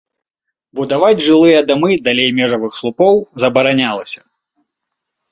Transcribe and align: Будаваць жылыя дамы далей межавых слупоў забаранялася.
Будаваць 0.77 1.23
жылыя 1.25 1.59
дамы 1.71 1.97
далей 2.07 2.29
межавых 2.39 2.71
слупоў 2.79 3.15
забаранялася. 3.43 4.21